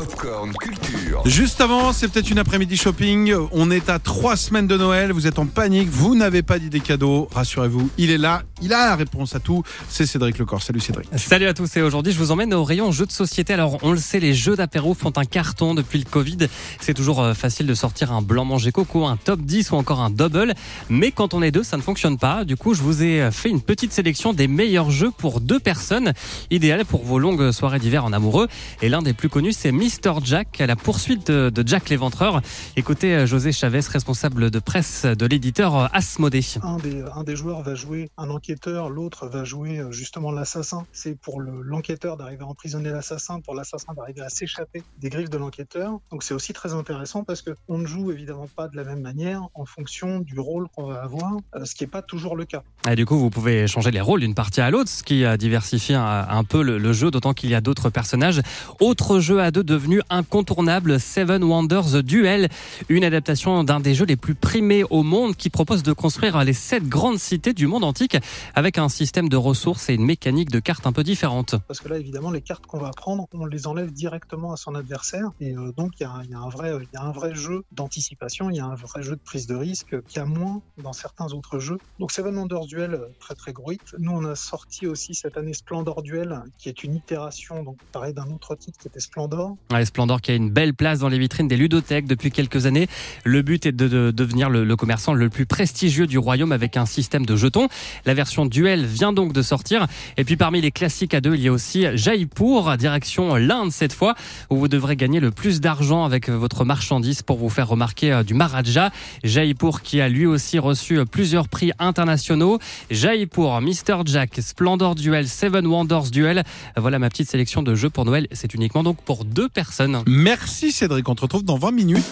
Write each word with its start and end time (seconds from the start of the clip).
Popcorn 0.00 0.54
Culture. 0.54 1.20
Juste 1.26 1.60
avant, 1.60 1.92
c'est 1.92 2.08
peut-être 2.08 2.30
une 2.30 2.38
après-midi 2.38 2.74
shopping. 2.78 3.34
On 3.52 3.70
est 3.70 3.90
à 3.90 3.98
trois 3.98 4.34
semaines 4.34 4.66
de 4.66 4.78
Noël. 4.78 5.12
Vous 5.12 5.26
êtes 5.26 5.38
en 5.38 5.44
panique. 5.44 5.90
Vous 5.90 6.14
n'avez 6.14 6.40
pas 6.42 6.58
d'idée 6.58 6.80
cadeau. 6.80 7.28
Rassurez-vous, 7.30 7.90
il 7.98 8.10
est 8.10 8.16
là. 8.16 8.42
Il 8.62 8.72
a 8.72 8.86
la 8.86 8.96
réponse 8.96 9.34
à 9.34 9.40
tout. 9.40 9.62
C'est 9.90 10.06
Cédric 10.06 10.38
Lecor. 10.38 10.62
Salut 10.62 10.80
Cédric. 10.80 11.06
Salut 11.16 11.48
à 11.48 11.52
tous 11.52 11.76
et 11.76 11.82
aujourd'hui 11.82 12.14
je 12.14 12.18
vous 12.18 12.30
emmène 12.30 12.54
au 12.54 12.64
rayon 12.64 12.92
jeux 12.92 13.04
de 13.04 13.12
société. 13.12 13.52
Alors 13.52 13.76
on 13.82 13.92
le 13.92 13.98
sait, 13.98 14.20
les 14.20 14.32
jeux 14.32 14.56
d'apéro 14.56 14.94
font 14.94 15.12
un 15.16 15.26
carton 15.26 15.74
depuis 15.74 15.98
le 15.98 16.06
Covid. 16.06 16.48
C'est 16.80 16.94
toujours 16.94 17.20
euh, 17.20 17.34
facile 17.34 17.66
de 17.66 17.74
sortir 17.74 18.10
un 18.10 18.22
blanc 18.22 18.46
manger 18.46 18.72
coco, 18.72 19.04
un 19.04 19.18
top 19.18 19.40
10 19.42 19.70
ou 19.72 19.74
encore 19.74 20.00
un 20.00 20.08
double. 20.08 20.54
Mais 20.88 21.12
quand 21.12 21.34
on 21.34 21.42
est 21.42 21.50
deux, 21.50 21.62
ça 21.62 21.76
ne 21.76 21.82
fonctionne 21.82 22.16
pas. 22.16 22.44
Du 22.46 22.56
coup, 22.56 22.72
je 22.72 22.80
vous 22.80 23.02
ai 23.02 23.20
euh, 23.20 23.30
fait 23.30 23.50
une 23.50 23.60
petite 23.60 23.92
sélection 23.92 24.32
des 24.32 24.48
meilleurs 24.48 24.90
jeux 24.90 25.10
pour 25.10 25.42
deux 25.42 25.60
personnes. 25.60 26.14
Idéal 26.50 26.86
pour 26.86 27.04
vos 27.04 27.18
longues 27.18 27.52
soirées 27.52 27.78
d'hiver 27.80 28.06
en 28.06 28.14
amoureux. 28.14 28.48
Et 28.80 28.88
l'un 28.88 29.02
des 29.02 29.12
plus 29.12 29.28
connus, 29.28 29.52
c'est 29.52 29.72
Mr. 29.90 30.20
Jack, 30.22 30.60
à 30.60 30.66
la 30.66 30.76
poursuite 30.76 31.26
de, 31.30 31.50
de 31.50 31.66
Jack 31.66 31.88
l'éventreur. 31.88 32.42
Écoutez 32.76 33.14
euh, 33.14 33.26
José 33.26 33.50
Chavez, 33.50 33.80
responsable 33.80 34.50
de 34.50 34.58
presse 34.60 35.04
de 35.04 35.26
l'éditeur 35.26 35.76
euh, 35.76 35.86
Asmodée. 35.92 36.44
un 36.62 36.76
des, 36.76 37.02
un 37.14 37.24
des 37.24 37.34
joueurs 37.34 37.62
va 37.62 37.74
jouer 37.74 38.08
un 38.16 38.30
enquêteur, 38.30 38.88
l'autre 38.88 39.26
va 39.26 39.42
jouer 39.44 39.78
euh, 39.78 39.90
justement 39.90 40.30
l'assassin. 40.30 40.86
C'est 40.92 41.18
pour 41.18 41.40
le- 41.40 41.62
l'enquêteur 41.62 42.16
d'arriver 42.16 42.42
à 42.42 42.46
emprisonner 42.46 42.90
l'assassin, 42.90 43.40
pour 43.40 43.54
l'assassin 43.54 43.92
d'arriver 43.94 44.20
à 44.20 44.28
s'échapper 44.28 44.82
des 45.00 45.08
griffes 45.10 45.30
de 45.30 45.38
l'enquêteur. 45.38 45.98
Donc 46.12 46.22
c'est 46.22 46.34
aussi 46.34 46.52
très 46.52 46.72
intéressant 46.72 47.24
parce 47.24 47.42
que 47.42 47.50
on 47.68 47.78
ne 47.78 47.86
joue 47.86 48.12
évidemment 48.12 48.48
pas 48.54 48.68
de 48.68 48.76
la 48.76 48.84
même 48.84 49.00
manière 49.00 49.42
en 49.54 49.64
fonction 49.64 50.20
du 50.20 50.38
rôle 50.38 50.68
qu'on 50.76 50.86
va 50.86 51.02
avoir, 51.02 51.32
ce 51.64 51.74
qui 51.74 51.82
n'est 51.82 51.90
pas 51.90 52.02
toujours 52.02 52.36
le 52.36 52.44
cas. 52.44 52.62
Et 52.88 52.94
du 52.94 53.06
coup, 53.06 53.18
vous 53.18 53.30
pouvez 53.30 53.66
changer 53.66 53.90
les 53.90 54.00
rôles 54.00 54.20
d'une 54.20 54.34
partie 54.34 54.60
à 54.60 54.70
l'autre, 54.70 54.88
ce 54.90 55.02
qui 55.02 55.24
diversifie 55.38 55.94
un, 55.94 56.26
un 56.28 56.44
peu 56.44 56.62
le, 56.62 56.78
le 56.78 56.92
jeu, 56.92 57.10
d'autant 57.10 57.34
qu'il 57.34 57.50
y 57.50 57.54
a 57.56 57.60
d'autres 57.60 57.90
personnages. 57.90 58.40
Autre 58.78 59.18
jeu 59.20 59.40
à 59.40 59.50
deux 59.50 59.64
devenu 59.80 60.02
incontournable, 60.10 61.00
Seven 61.00 61.42
Wonders 61.42 62.02
Duel, 62.02 62.48
une 62.90 63.02
adaptation 63.02 63.64
d'un 63.64 63.80
des 63.80 63.94
jeux 63.94 64.04
les 64.04 64.16
plus 64.16 64.34
primés 64.34 64.84
au 64.84 65.02
monde 65.02 65.34
qui 65.36 65.48
propose 65.48 65.82
de 65.82 65.94
construire 65.94 66.42
les 66.44 66.52
sept 66.52 66.84
grandes 66.86 67.18
cités 67.18 67.54
du 67.54 67.66
monde 67.66 67.82
antique 67.84 68.18
avec 68.54 68.76
un 68.76 68.90
système 68.90 69.30
de 69.30 69.36
ressources 69.38 69.88
et 69.88 69.94
une 69.94 70.04
mécanique 70.04 70.50
de 70.50 70.60
cartes 70.60 70.86
un 70.86 70.92
peu 70.92 71.02
différente. 71.02 71.54
Parce 71.66 71.80
que 71.80 71.88
là, 71.88 71.96
évidemment, 71.98 72.30
les 72.30 72.42
cartes 72.42 72.66
qu'on 72.66 72.78
va 72.78 72.90
prendre, 72.90 73.26
on 73.32 73.46
les 73.46 73.66
enlève 73.66 73.90
directement 73.90 74.52
à 74.52 74.56
son 74.58 74.74
adversaire. 74.74 75.30
Et 75.40 75.56
euh, 75.56 75.72
donc, 75.78 75.92
il 75.98 76.02
y, 76.02 76.06
a 76.06 76.10
un- 76.12 76.48
vrai- 76.50 76.74
y 76.92 76.96
a 76.96 77.02
un 77.02 77.12
vrai 77.12 77.34
jeu 77.34 77.64
d'anticipation, 77.72 78.50
il 78.50 78.56
y 78.56 78.60
a 78.60 78.66
un 78.66 78.74
vrai 78.74 79.02
jeu 79.02 79.16
de 79.16 79.20
prise 79.24 79.46
de 79.46 79.54
risque 79.54 79.96
qu'il 80.06 80.16
y 80.18 80.20
a 80.20 80.26
moins 80.26 80.60
dans 80.82 80.92
certains 80.92 81.32
autres 81.32 81.58
jeux. 81.58 81.78
Donc, 81.98 82.12
Seven 82.12 82.36
Wonders 82.36 82.66
Duel, 82.66 82.94
euh, 82.94 83.06
très 83.18 83.34
très 83.34 83.52
gros. 83.54 83.70
Nous, 83.98 84.10
on 84.10 84.24
a 84.24 84.34
sorti 84.34 84.86
aussi 84.88 85.14
cette 85.14 85.36
année 85.36 85.54
Splendor 85.54 86.02
Duel, 86.02 86.42
qui 86.58 86.68
est 86.68 86.82
une 86.82 86.94
itération, 86.96 87.62
donc 87.62 87.76
pareil, 87.92 88.12
d'un 88.12 88.26
autre 88.30 88.56
titre 88.56 88.78
qui 88.78 88.88
était 88.88 88.98
Splendor. 89.00 89.56
Splendor 89.84 90.20
qui 90.20 90.32
a 90.32 90.34
une 90.34 90.50
belle 90.50 90.74
place 90.74 90.98
dans 90.98 91.08
les 91.08 91.18
vitrines 91.18 91.46
des 91.46 91.56
ludothèques 91.56 92.06
depuis 92.06 92.32
quelques 92.32 92.66
années. 92.66 92.88
Le 93.24 93.42
but 93.42 93.66
est 93.66 93.72
de, 93.72 93.86
de 93.86 94.10
devenir 94.10 94.50
le, 94.50 94.64
le 94.64 94.76
commerçant 94.76 95.14
le 95.14 95.30
plus 95.30 95.46
prestigieux 95.46 96.08
du 96.08 96.18
royaume 96.18 96.50
avec 96.50 96.76
un 96.76 96.86
système 96.86 97.24
de 97.24 97.36
jetons. 97.36 97.68
La 98.04 98.14
version 98.14 98.46
duel 98.46 98.84
vient 98.84 99.12
donc 99.12 99.32
de 99.32 99.42
sortir. 99.42 99.86
Et 100.16 100.24
puis 100.24 100.36
parmi 100.36 100.60
les 100.60 100.72
classiques 100.72 101.14
à 101.14 101.20
deux, 101.20 101.36
il 101.36 101.42
y 101.42 101.48
a 101.48 101.52
aussi 101.52 101.86
Jaipur, 101.94 102.76
direction 102.76 103.36
l'Inde 103.36 103.70
cette 103.70 103.92
fois, 103.92 104.14
où 104.50 104.56
vous 104.56 104.66
devrez 104.68 104.96
gagner 104.96 105.20
le 105.20 105.30
plus 105.30 105.60
d'argent 105.60 106.04
avec 106.04 106.28
votre 106.28 106.64
marchandise 106.64 107.22
pour 107.22 107.38
vous 107.38 107.48
faire 107.48 107.68
remarquer 107.68 108.12
euh, 108.12 108.22
du 108.24 108.34
Maharaja. 108.34 108.90
Jaipur 109.22 109.82
qui 109.82 110.00
a 110.00 110.08
lui 110.08 110.26
aussi 110.26 110.58
reçu 110.58 110.98
plusieurs 111.04 111.48
prix 111.48 111.70
internationaux. 111.78 112.58
Jaipur, 112.90 113.60
Mr. 113.60 114.02
Jack, 114.04 114.32
Splendor 114.40 114.96
Duel, 114.96 115.28
Seven 115.28 115.66
Wonders 115.66 116.10
Duel. 116.10 116.42
Voilà 116.76 116.98
ma 116.98 117.08
petite 117.08 117.30
sélection 117.30 117.62
de 117.62 117.76
jeux 117.76 117.90
pour 117.90 118.04
Noël. 118.04 118.26
C'est 118.32 118.52
uniquement 118.54 118.82
donc 118.82 119.00
pour 119.02 119.24
deux 119.24 119.48
personnes. 119.60 120.02
Merci 120.06 120.72
Cédric. 120.72 121.06
On 121.06 121.14
te 121.14 121.20
retrouve 121.20 121.44
dans 121.44 121.58
20 121.58 121.72
minutes. 121.72 122.04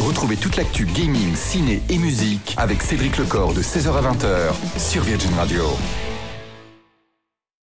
Retrouvez 0.00 0.36
toute 0.36 0.56
l'actu 0.56 0.86
gaming, 0.86 1.36
ciné 1.36 1.80
et 1.88 1.98
musique 1.98 2.54
avec 2.56 2.82
Cédric 2.82 3.16
Lecor 3.16 3.54
de 3.54 3.62
16h 3.62 3.92
à 3.94 4.12
20h 4.12 4.36
sur 4.76 5.04
Virgin 5.04 5.32
Radio. 5.34 5.62